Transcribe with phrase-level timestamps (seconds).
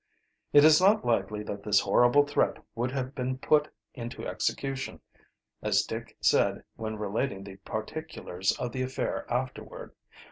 [0.51, 4.99] It is not likely that this horrible threat would have been put into execution.
[5.61, 9.91] As Dick said when relating the particulars of the affair afterward.